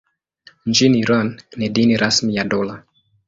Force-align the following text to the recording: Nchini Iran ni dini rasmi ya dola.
Nchini 0.65 0.99
Iran 0.99 1.41
ni 1.57 1.69
dini 1.69 1.97
rasmi 1.97 2.35
ya 2.35 2.43
dola. 2.43 2.83